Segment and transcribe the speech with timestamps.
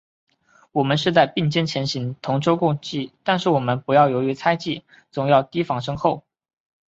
[0.71, 6.23] 我们是在并肩前行，同舟共济，但是我们不要由于猜疑，总要提防身后。